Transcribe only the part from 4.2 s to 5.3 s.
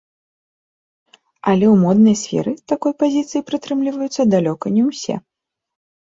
далёка не ўсе.